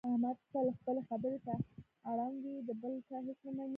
[0.09, 1.53] احمد تل خپلې خبرې ته
[2.09, 3.69] اړم وي، د بل چا هېڅ نه مني.